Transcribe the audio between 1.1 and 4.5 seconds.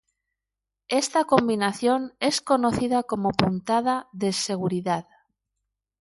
combinación es conocida como puntada de